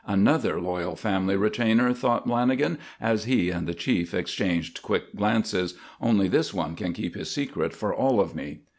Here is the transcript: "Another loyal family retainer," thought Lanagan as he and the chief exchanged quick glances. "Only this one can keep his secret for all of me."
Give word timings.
"Another 0.07 0.59
loyal 0.59 0.95
family 0.95 1.35
retainer," 1.35 1.93
thought 1.93 2.25
Lanagan 2.27 2.79
as 2.99 3.25
he 3.25 3.51
and 3.51 3.67
the 3.67 3.73
chief 3.75 4.15
exchanged 4.15 4.81
quick 4.81 5.13
glances. 5.15 5.75
"Only 6.01 6.27
this 6.27 6.51
one 6.55 6.73
can 6.75 6.91
keep 6.93 7.13
his 7.13 7.29
secret 7.29 7.71
for 7.75 7.93
all 7.93 8.19
of 8.19 8.33
me." 8.33 8.61